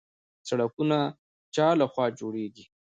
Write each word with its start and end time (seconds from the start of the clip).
سړکونه 0.49 0.97
چا 1.55 1.67
لخوا 1.79 2.05
جوړیږي؟ 2.19 2.63